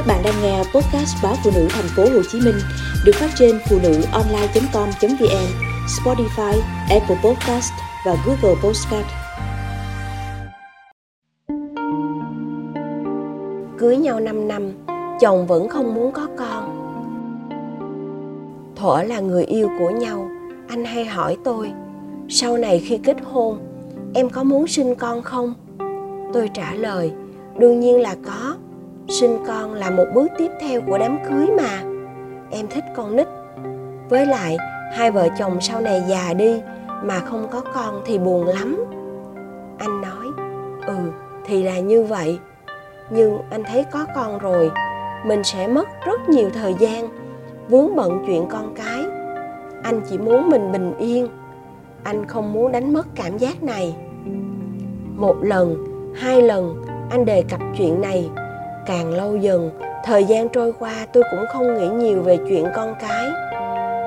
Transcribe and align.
Các 0.00 0.06
bạn 0.06 0.22
đang 0.24 0.34
nghe 0.42 0.58
podcast 0.58 1.16
báo 1.22 1.34
phụ 1.44 1.50
nữ 1.54 1.66
thành 1.70 1.84
phố 1.96 2.02
Hồ 2.02 2.22
Chí 2.32 2.40
Minh 2.40 2.54
được 3.04 3.12
phát 3.14 3.30
trên 3.38 3.58
phụ 3.68 3.78
nữ 3.82 4.02
online.com.vn, 4.12 5.46
Spotify, 5.86 6.60
Apple 6.90 7.16
Podcast 7.24 7.72
và 8.06 8.16
Google 8.26 8.60
Podcast. 8.62 9.06
Cưới 13.78 13.96
nhau 13.96 14.20
5 14.20 14.48
năm, 14.48 14.72
chồng 15.20 15.46
vẫn 15.46 15.68
không 15.68 15.94
muốn 15.94 16.12
có 16.12 16.28
con. 16.36 16.76
Thuở 18.76 19.02
là 19.02 19.20
người 19.20 19.44
yêu 19.44 19.68
của 19.78 19.90
nhau, 19.90 20.28
anh 20.68 20.84
hay 20.84 21.04
hỏi 21.04 21.36
tôi, 21.44 21.72
sau 22.28 22.56
này 22.56 22.78
khi 22.78 22.98
kết 22.98 23.16
hôn, 23.24 23.58
em 24.14 24.30
có 24.30 24.44
muốn 24.44 24.66
sinh 24.66 24.94
con 24.94 25.22
không? 25.22 25.54
Tôi 26.32 26.50
trả 26.54 26.74
lời, 26.74 27.12
đương 27.58 27.80
nhiên 27.80 28.00
là 28.00 28.16
có 28.24 28.56
sinh 29.08 29.38
con 29.46 29.74
là 29.74 29.90
một 29.90 30.06
bước 30.14 30.28
tiếp 30.38 30.50
theo 30.60 30.80
của 30.80 30.98
đám 30.98 31.18
cưới 31.28 31.46
mà. 31.56 31.82
Em 32.50 32.66
thích 32.70 32.84
con 32.96 33.16
nít. 33.16 33.26
Với 34.08 34.26
lại, 34.26 34.56
hai 34.92 35.10
vợ 35.10 35.28
chồng 35.38 35.60
sau 35.60 35.80
này 35.80 36.02
già 36.08 36.34
đi 36.34 36.60
mà 37.02 37.18
không 37.18 37.46
có 37.50 37.60
con 37.74 38.02
thì 38.06 38.18
buồn 38.18 38.46
lắm. 38.46 38.84
Anh 39.78 40.00
nói 40.00 40.26
ừ 40.86 40.96
thì 41.44 41.62
là 41.62 41.78
như 41.78 42.02
vậy. 42.02 42.38
Nhưng 43.10 43.38
anh 43.50 43.62
thấy 43.64 43.84
có 43.92 44.06
con 44.14 44.38
rồi, 44.38 44.70
mình 45.24 45.44
sẽ 45.44 45.66
mất 45.66 45.88
rất 46.06 46.28
nhiều 46.28 46.50
thời 46.54 46.74
gian, 46.78 47.08
vướng 47.68 47.96
bận 47.96 48.24
chuyện 48.26 48.46
con 48.50 48.74
cái. 48.74 49.04
Anh 49.82 50.00
chỉ 50.10 50.18
muốn 50.18 50.50
mình 50.50 50.72
bình 50.72 50.94
yên. 50.98 51.28
Anh 52.02 52.26
không 52.26 52.52
muốn 52.52 52.72
đánh 52.72 52.92
mất 52.92 53.06
cảm 53.14 53.38
giác 53.38 53.62
này. 53.62 53.96
Một 55.16 55.36
lần, 55.42 55.84
hai 56.16 56.42
lần, 56.42 56.82
anh 57.10 57.24
đề 57.24 57.44
cập 57.50 57.60
chuyện 57.78 58.00
này 58.00 58.30
càng 58.86 59.12
lâu 59.12 59.36
dần, 59.36 59.70
thời 60.04 60.24
gian 60.24 60.48
trôi 60.48 60.72
qua 60.78 61.06
tôi 61.12 61.24
cũng 61.30 61.44
không 61.52 61.74
nghĩ 61.74 61.88
nhiều 61.88 62.22
về 62.22 62.38
chuyện 62.48 62.66
con 62.76 62.94
cái. 63.00 63.30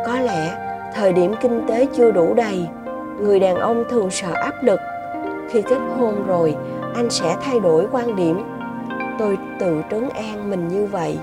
Có 0.05 0.19
lẽ 0.19 0.57
thời 0.95 1.13
điểm 1.13 1.33
kinh 1.41 1.61
tế 1.67 1.87
chưa 1.97 2.11
đủ 2.11 2.33
đầy, 2.33 2.67
người 3.19 3.39
đàn 3.39 3.55
ông 3.55 3.83
thường 3.89 4.09
sợ 4.11 4.31
áp 4.33 4.63
lực. 4.63 4.79
Khi 5.49 5.61
kết 5.61 5.79
hôn 5.97 6.27
rồi, 6.27 6.55
anh 6.95 7.09
sẽ 7.09 7.35
thay 7.41 7.59
đổi 7.59 7.87
quan 7.91 8.15
điểm. 8.15 8.43
Tôi 9.19 9.37
tự 9.59 9.81
trấn 9.91 10.09
an 10.09 10.49
mình 10.49 10.67
như 10.67 10.85
vậy. 10.85 11.19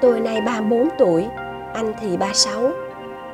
Tôi 0.00 0.20
nay 0.20 0.40
34 0.40 0.88
tuổi, 0.98 1.26
anh 1.74 1.92
thì 2.00 2.16
36 2.16 2.70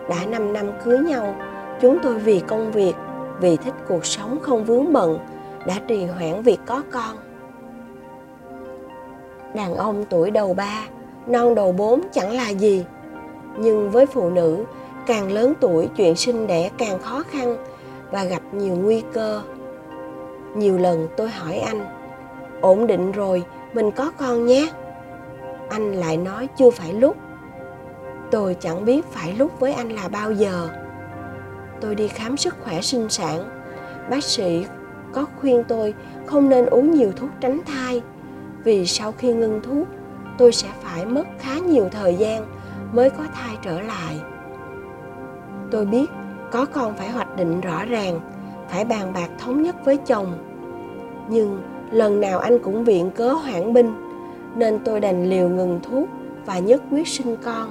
đã 0.09 0.17
5 0.29 0.53
năm 0.53 0.67
cưới 0.85 0.99
nhau, 0.99 1.35
chúng 1.81 1.99
tôi 2.03 2.19
vì 2.19 2.41
công 2.41 2.73
việc, 2.73 2.95
vì 3.41 3.57
thích 3.57 3.75
cuộc 3.89 4.07
sống 4.07 4.39
không 4.43 4.65
vướng 4.65 4.93
bận, 4.93 5.19
đã 5.67 5.75
trì 5.89 6.05
hoãn 6.05 6.43
việc 6.43 6.59
có 6.67 6.83
con 6.93 7.17
đàn 9.57 9.75
ông 9.75 10.05
tuổi 10.11 10.31
đầu 10.31 10.55
ba, 10.55 10.87
non 11.27 11.55
đầu 11.55 11.73
bốn 11.73 12.01
chẳng 12.13 12.33
là 12.33 12.49
gì. 12.49 12.85
Nhưng 13.59 13.91
với 13.91 14.07
phụ 14.07 14.31
nữ, 14.31 14.65
càng 15.07 15.33
lớn 15.33 15.53
tuổi 15.61 15.89
chuyện 15.97 16.17
sinh 16.17 16.47
đẻ 16.47 16.71
càng 16.79 16.99
khó 16.99 17.23
khăn 17.31 17.57
và 18.11 18.25
gặp 18.25 18.43
nhiều 18.53 18.75
nguy 18.75 19.03
cơ. 19.13 19.43
Nhiều 20.57 20.79
lần 20.79 21.09
tôi 21.17 21.29
hỏi 21.29 21.59
anh, 21.59 21.87
ổn 22.61 22.87
định 22.87 23.13
rồi, 23.13 23.45
mình 23.73 23.91
có 23.91 24.11
con 24.19 24.47
nhé. 24.47 24.69
Anh 25.69 25.93
lại 25.93 26.17
nói, 26.17 26.49
chưa 26.59 26.71
phải 26.71 26.93
lúc. 26.93 27.17
Tôi 28.31 28.57
chẳng 28.61 28.85
biết 28.85 29.05
phải 29.05 29.33
lúc 29.39 29.61
với 29.61 29.73
anh 29.73 29.89
là 29.89 30.09
bao 30.09 30.33
giờ. 30.33 30.69
Tôi 31.81 31.95
đi 31.95 32.09
khám 32.09 32.37
sức 32.37 32.55
khỏe 32.65 32.81
sinh 32.81 33.09
sản. 33.09 33.45
Bác 34.11 34.25
sĩ 34.25 34.67
có 35.13 35.25
khuyên 35.41 35.65
tôi 35.69 35.95
không 36.27 36.49
nên 36.49 36.67
uống 36.67 36.91
nhiều 36.91 37.13
thuốc 37.17 37.31
tránh 37.41 37.61
thai 37.67 38.03
vì 38.67 38.87
sau 38.87 39.13
khi 39.13 39.33
ngưng 39.33 39.61
thuốc, 39.63 39.89
tôi 40.39 40.53
sẽ 40.53 40.69
phải 40.83 41.07
mất 41.07 41.25
khá 41.39 41.59
nhiều 41.59 41.89
thời 41.93 42.15
gian 42.15 42.47
mới 42.93 43.11
có 43.11 43.25
thai 43.35 43.57
trở 43.63 43.81
lại. 43.81 44.21
Tôi 45.71 45.87
biết 45.87 46.07
có 46.53 46.67
con 46.73 46.95
phải 46.97 47.11
hoạch 47.11 47.37
định 47.37 47.61
rõ 47.61 47.85
ràng, 47.85 48.21
phải 48.69 48.85
bàn 48.85 49.13
bạc 49.13 49.29
thống 49.39 49.63
nhất 49.63 49.77
với 49.85 49.97
chồng. 49.97 50.33
Nhưng 51.29 51.63
lần 51.91 52.21
nào 52.21 52.39
anh 52.39 52.59
cũng 52.59 52.85
viện 52.85 53.11
cớ 53.11 53.33
hoãn 53.33 53.73
binh, 53.73 53.95
nên 54.57 54.79
tôi 54.85 55.01
đành 55.01 55.31
liều 55.31 55.49
ngừng 55.49 55.81
thuốc 55.83 56.09
và 56.47 56.59
nhất 56.59 56.83
quyết 56.91 57.09
sinh 57.09 57.37
con. 57.43 57.71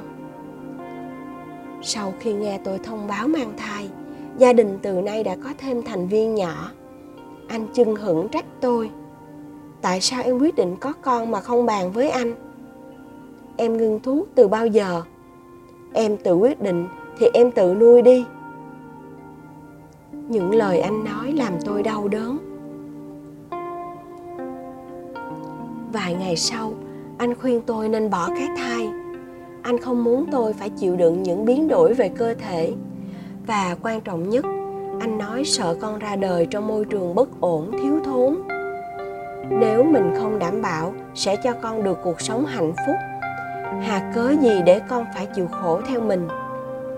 Sau 1.81 2.13
khi 2.19 2.33
nghe 2.33 2.59
tôi 2.63 2.79
thông 2.83 3.07
báo 3.07 3.27
mang 3.27 3.53
thai, 3.57 3.89
gia 4.37 4.53
đình 4.53 4.79
từ 4.81 5.01
nay 5.01 5.23
đã 5.23 5.35
có 5.43 5.49
thêm 5.57 5.83
thành 5.83 6.07
viên 6.07 6.35
nhỏ. 6.35 6.71
Anh 7.47 7.67
chưng 7.73 7.95
hửng 7.95 8.27
trách 8.27 8.45
tôi 8.61 8.89
tại 9.85 10.01
sao 10.01 10.23
em 10.23 10.39
quyết 10.39 10.55
định 10.55 10.75
có 10.79 10.93
con 11.01 11.31
mà 11.31 11.39
không 11.39 11.65
bàn 11.65 11.91
với 11.91 12.09
anh? 12.09 12.33
Em 13.57 13.77
ngưng 13.77 13.99
thuốc 13.99 14.27
từ 14.35 14.47
bao 14.47 14.67
giờ? 14.67 15.01
Em 15.93 16.17
tự 16.17 16.35
quyết 16.35 16.61
định 16.61 16.87
thì 17.17 17.27
em 17.33 17.51
tự 17.51 17.73
nuôi 17.73 18.01
đi. 18.01 18.25
Những 20.11 20.55
lời 20.55 20.79
anh 20.79 21.03
nói 21.03 21.31
làm 21.31 21.53
tôi 21.65 21.83
đau 21.83 22.07
đớn. 22.07 22.37
Vài 25.93 26.15
ngày 26.15 26.35
sau, 26.35 26.73
anh 27.17 27.35
khuyên 27.35 27.61
tôi 27.61 27.89
nên 27.89 28.09
bỏ 28.09 28.27
cái 28.27 28.47
thai. 28.57 28.89
Anh 29.61 29.77
không 29.77 30.03
muốn 30.03 30.25
tôi 30.31 30.53
phải 30.53 30.69
chịu 30.69 30.95
đựng 30.95 31.23
những 31.23 31.45
biến 31.45 31.67
đổi 31.67 31.93
về 31.93 32.09
cơ 32.09 32.33
thể. 32.33 32.73
Và 33.47 33.75
quan 33.81 34.01
trọng 34.01 34.29
nhất, 34.29 34.45
anh 34.99 35.17
nói 35.17 35.43
sợ 35.45 35.77
con 35.81 35.99
ra 35.99 36.15
đời 36.15 36.45
trong 36.45 36.67
môi 36.67 36.85
trường 36.85 37.15
bất 37.15 37.29
ổn, 37.39 37.71
thiếu 37.81 37.99
thốn 38.05 38.54
mình 39.95 40.13
không 40.17 40.39
đảm 40.39 40.61
bảo 40.61 40.93
sẽ 41.13 41.35
cho 41.35 41.53
con 41.61 41.83
được 41.83 41.97
cuộc 42.03 42.21
sống 42.21 42.45
hạnh 42.45 42.73
phúc. 42.85 42.95
Hà 43.81 44.11
cớ 44.15 44.33
gì 44.41 44.61
để 44.65 44.81
con 44.89 45.05
phải 45.15 45.25
chịu 45.25 45.47
khổ 45.47 45.81
theo 45.87 46.01
mình? 46.01 46.27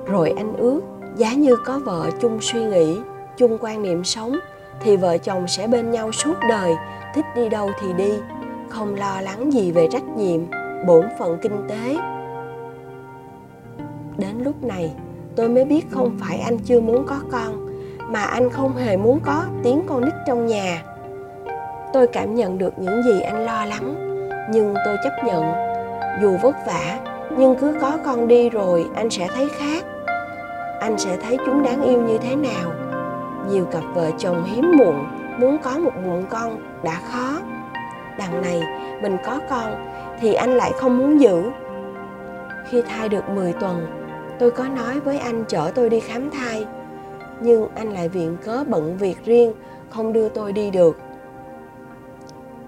Rồi 0.05 0.33
anh 0.37 0.53
ước, 0.57 0.81
giá 1.15 1.33
như 1.33 1.55
có 1.65 1.79
vợ 1.79 2.09
chung 2.21 2.37
suy 2.41 2.63
nghĩ, 2.63 2.97
chung 3.37 3.57
quan 3.61 3.81
niệm 3.81 4.03
sống, 4.03 4.39
thì 4.81 4.97
vợ 4.97 5.17
chồng 5.17 5.47
sẽ 5.47 5.67
bên 5.67 5.91
nhau 5.91 6.11
suốt 6.11 6.33
đời, 6.49 6.75
thích 7.15 7.25
đi 7.35 7.49
đâu 7.49 7.69
thì 7.81 7.93
đi, 7.93 8.11
không 8.69 8.95
lo 8.95 9.21
lắng 9.21 9.53
gì 9.53 9.71
về 9.71 9.87
trách 9.91 10.07
nhiệm, 10.17 10.41
bổn 10.87 11.05
phận 11.19 11.37
kinh 11.41 11.67
tế. 11.67 11.97
Đến 14.17 14.43
lúc 14.43 14.63
này, 14.63 14.91
tôi 15.35 15.49
mới 15.49 15.65
biết 15.65 15.85
không 15.91 16.17
phải 16.19 16.39
anh 16.39 16.57
chưa 16.57 16.79
muốn 16.79 17.05
có 17.07 17.19
con, 17.31 17.67
mà 18.09 18.23
anh 18.23 18.49
không 18.49 18.75
hề 18.75 18.97
muốn 18.97 19.19
có 19.25 19.43
tiếng 19.63 19.81
con 19.87 20.05
nít 20.05 20.13
trong 20.27 20.45
nhà 20.45 20.83
tôi 21.97 22.07
cảm 22.07 22.35
nhận 22.35 22.57
được 22.57 22.79
những 22.79 23.03
gì 23.03 23.21
anh 23.21 23.45
lo 23.45 23.65
lắng. 23.65 23.95
Nhưng 24.51 24.73
tôi 24.85 24.97
chấp 25.03 25.13
nhận, 25.25 25.43
dù 26.21 26.37
vất 26.41 26.55
vả, 26.67 26.99
nhưng 27.37 27.55
cứ 27.55 27.75
có 27.81 27.97
con 28.05 28.27
đi 28.27 28.49
rồi 28.49 28.85
anh 28.95 29.09
sẽ 29.09 29.27
thấy 29.35 29.49
khác. 29.49 29.85
Anh 30.79 30.97
sẽ 30.97 31.17
thấy 31.23 31.37
chúng 31.45 31.63
đáng 31.63 31.83
yêu 31.83 32.01
như 32.01 32.17
thế 32.17 32.35
nào. 32.35 32.71
Nhiều 33.49 33.65
cặp 33.65 33.83
vợ 33.93 34.11
chồng 34.17 34.43
hiếm 34.43 34.71
muộn 34.77 35.07
muốn 35.39 35.57
có 35.63 35.77
một 35.77 35.91
bụng 36.05 36.25
con 36.29 36.57
đã 36.83 37.01
khó. 37.11 37.39
Đằng 38.17 38.41
này, 38.41 38.61
mình 39.01 39.17
có 39.25 39.39
con 39.49 39.87
thì 40.19 40.33
anh 40.33 40.57
lại 40.57 40.71
không 40.77 40.97
muốn 40.97 41.21
giữ. 41.21 41.51
Khi 42.69 42.81
thai 42.81 43.09
được 43.09 43.29
10 43.29 43.53
tuần, 43.53 43.85
tôi 44.39 44.51
có 44.51 44.63
nói 44.63 44.99
với 44.99 45.19
anh 45.19 45.43
chở 45.47 45.71
tôi 45.75 45.89
đi 45.89 45.99
khám 45.99 46.29
thai. 46.31 46.65
Nhưng 47.39 47.67
anh 47.75 47.93
lại 47.93 48.09
viện 48.09 48.37
cớ 48.45 48.63
bận 48.67 48.97
việc 48.97 49.25
riêng, 49.25 49.53
không 49.89 50.13
đưa 50.13 50.29
tôi 50.29 50.53
đi 50.53 50.71
được 50.71 50.97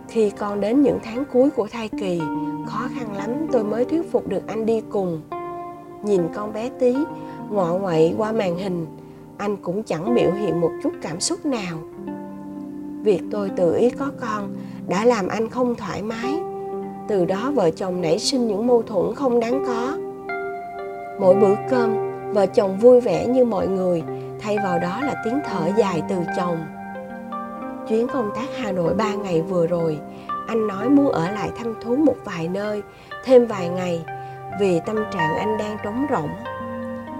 khi 0.09 0.30
con 0.30 0.62
đến 0.62 0.81
những 0.81 1.00
tháng 1.03 1.24
cuối 1.34 1.50
của 1.50 1.68
thai 1.72 1.90
kỳ, 2.00 2.22
khó 2.66 2.88
khăn 2.96 3.16
lắm, 3.18 3.30
tôi 3.52 3.64
mới 3.64 3.86
thuyết 3.86 4.12
phục 4.12 4.28
được 4.28 4.47
anh 4.47 4.66
đi 4.66 4.81
cùng. 4.90 5.22
Nhìn 6.03 6.22
con 6.34 6.53
bé 6.53 6.70
tí, 6.80 6.96
ngọ 7.50 7.74
ngoậy 7.74 8.16
qua 8.18 8.31
màn 8.31 8.58
hình, 8.58 8.86
anh 9.38 9.58
cũng 9.58 9.84
chẳng 9.84 10.16
biểu 10.16 10.31
hiện 10.31 10.62
một 10.62 10.72
chút 10.84 10.94
cảm 11.02 11.20
xúc 11.20 11.46
nào. 11.46 11.78
Việc 13.03 13.22
tôi 13.31 13.50
tự 13.56 13.75
ý 13.75 13.90
có 13.90 14.12
con 14.22 14.56
đã 14.88 15.06
làm 15.06 15.28
anh 15.28 15.50
không 15.50 15.75
thoải 15.75 16.02
mái. 16.03 16.40
Từ 17.08 17.26
đó 17.26 17.52
vợ 17.56 17.72
chồng 17.72 18.02
nảy 18.02 18.20
sinh 18.20 18.47
những 18.47 18.67
mâu 18.67 18.82
thuẫn 18.82 19.16
không 19.16 19.40
đáng 19.40 19.66
có. 19.67 19.97
Mỗi 21.20 21.35
bữa 21.35 21.56
cơm, 21.70 21.96
vợ 22.34 22.46
chồng 22.46 22.78
vui 22.78 23.02
vẻ 23.02 23.28
như 23.28 23.46
mọi 23.46 23.67
người, 23.67 24.03
thay 24.41 24.58
vào 24.58 24.79
đó 24.79 25.02
là 25.02 25.22
tiếng 25.26 25.40
thở 25.50 25.70
dài 25.78 26.02
từ 26.09 26.16
chồng 26.38 26.58
chuyến 27.90 28.08
công 28.08 28.32
tác 28.36 28.47
Hà 28.58 28.72
Nội 28.72 28.94
3 28.94 29.14
ngày 29.14 29.41
vừa 29.41 29.68
rồi, 29.68 30.00
anh 30.47 30.68
nói 30.68 30.90
muốn 30.90 31.12
ở 31.12 31.32
lại 31.32 31.50
thăm 31.58 31.74
thú 31.82 31.96
một 31.96 32.16
vài 32.26 32.47
nơi, 32.47 32.82
thêm 33.26 33.46
vài 33.46 33.70
ngày, 33.70 34.06
vì 34.59 34.80
tâm 34.86 34.96
trạng 35.14 35.36
anh 35.38 35.58
đang 35.58 35.78
trống 35.84 36.06
rỗng. 36.09 36.30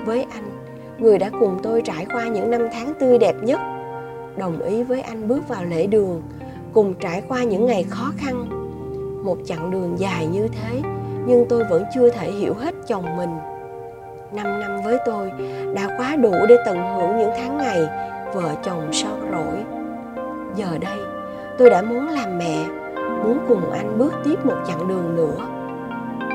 Với 0.06 0.25
anh, 0.31 0.50
người 0.98 1.18
đã 1.18 1.30
cùng 1.39 1.60
tôi 1.63 1.81
trải 1.81 2.06
qua 2.13 2.27
những 2.27 2.51
năm 2.51 2.68
tháng 2.71 2.94
tươi 3.00 3.18
đẹp 3.18 3.36
nhất, 3.42 3.60
đồng 4.38 4.60
ý 4.60 4.83
với 4.83 5.01
anh 5.01 5.27
bước 5.27 5.48
vào 5.48 5.66
lễ 5.66 5.88
đường, 5.88 6.21
cùng 6.74 6.94
trải 6.94 7.24
qua 7.27 7.44
những 7.44 7.65
ngày 7.65 7.83
khó 7.89 8.12
khăn. 8.18 8.45
Một 9.25 9.38
chặng 9.45 9.72
đường 9.72 10.00
dài 10.00 10.27
như 10.27 10.48
thế, 10.48 10.81
nhưng 11.25 11.45
tôi 11.50 11.63
vẫn 11.69 11.83
chưa 11.95 12.10
thể 12.10 12.31
hiểu 12.31 12.54
hết 12.54 12.75
chồng 12.88 13.18
mình. 13.18 13.31
Năm 14.31 14.60
năm 14.60 14.72
với 14.86 14.98
tôi 15.06 15.31
đã 15.75 15.95
quá 15.98 16.15
đủ 16.15 16.33
để 16.50 16.56
tận 16.65 16.77
hưởng 16.77 17.18
những 17.18 17.31
tháng 17.38 17.57
ngày 17.57 17.80
vợ 18.33 18.56
chồng 18.63 18.89
son 18.94 19.31
rỗi 19.31 19.78
giờ 20.56 20.78
đây, 20.81 21.00
tôi 21.57 21.69
đã 21.69 21.81
muốn 21.81 22.07
làm 22.07 22.38
mẹ, 22.38 22.66
muốn 23.24 23.40
cùng 23.48 23.72
anh 23.72 23.98
bước 23.98 24.13
tiếp 24.24 24.46
một 24.46 24.56
chặng 24.68 24.88
đường 24.88 25.16
nữa. 25.16 25.36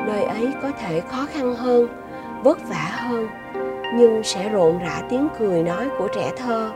Nơi 0.06 0.24
ấy 0.24 0.54
có 0.62 0.70
thể 0.80 1.00
khó 1.00 1.26
khăn 1.32 1.54
hơn, 1.54 1.88
vất 2.44 2.58
vả 2.68 2.90
hơn, 2.92 3.28
nhưng 3.96 4.22
sẽ 4.22 4.48
rộn 4.48 4.78
rã 4.78 5.02
tiếng 5.10 5.28
cười 5.38 5.62
nói 5.62 5.88
của 5.98 6.08
trẻ 6.14 6.32
thơ. 6.36 6.70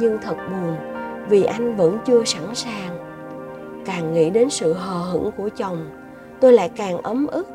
Nhưng 0.00 0.18
thật 0.22 0.36
buồn, 0.36 0.76
vì 1.28 1.44
anh 1.44 1.76
vẫn 1.76 1.98
chưa 2.04 2.24
sẵn 2.24 2.54
sàng. 2.54 2.98
Càng 3.84 4.12
nghĩ 4.12 4.30
đến 4.30 4.50
sự 4.50 4.72
hờ 4.72 4.98
hững 4.98 5.30
của 5.36 5.48
chồng, 5.48 5.90
tôi 6.40 6.52
lại 6.52 6.70
càng 6.76 6.98
ấm 7.02 7.26
ức. 7.26 7.46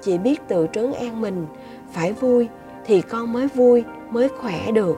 Chỉ 0.00 0.18
biết 0.18 0.48
tự 0.48 0.66
trấn 0.72 0.92
an 0.92 1.20
mình, 1.20 1.46
phải 1.92 2.12
vui 2.12 2.48
thì 2.84 3.00
con 3.02 3.32
mới 3.32 3.48
vui, 3.48 3.84
mới 4.10 4.28
khỏe 4.28 4.70
được. 4.72 4.96